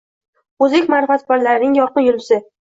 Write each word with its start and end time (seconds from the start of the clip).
O‘zbek 0.67 0.89
ma’rifatparvarlarining 0.93 1.77
yorqin 1.81 2.09
yulduzi 2.09 2.43